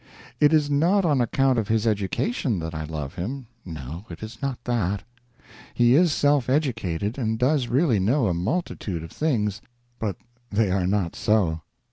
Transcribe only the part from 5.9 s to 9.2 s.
is self educated, and does really know a multitude of